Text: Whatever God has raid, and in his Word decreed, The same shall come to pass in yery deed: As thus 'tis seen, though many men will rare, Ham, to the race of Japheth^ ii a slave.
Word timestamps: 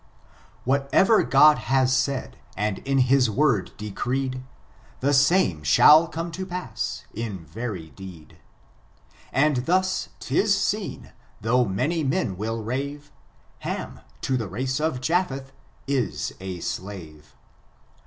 Whatever 0.63 1.21
God 1.21 1.59
has 1.59 2.07
raid, 2.07 2.35
and 2.57 2.79
in 2.79 2.97
his 2.97 3.29
Word 3.29 3.71
decreed, 3.77 4.41
The 4.99 5.13
same 5.13 5.61
shall 5.61 6.07
come 6.07 6.31
to 6.31 6.43
pass 6.43 7.05
in 7.13 7.45
yery 7.45 7.93
deed: 7.93 8.37
As 9.31 9.61
thus 9.65 10.09
'tis 10.19 10.59
seen, 10.59 11.11
though 11.39 11.65
many 11.65 12.03
men 12.03 12.35
will 12.35 12.63
rare, 12.63 12.99
Ham, 13.59 13.99
to 14.21 14.37
the 14.37 14.47
race 14.49 14.79
of 14.79 15.01
Japheth^ 15.01 15.49
ii 15.87 16.11
a 16.39 16.59
slave. 16.61 17.35